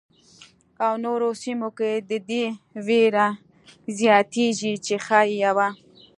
[0.85, 2.45] او نورو سیمو کې د دې
[2.87, 3.27] وېره
[3.97, 5.67] زیاتېږي چې ښايي یوه.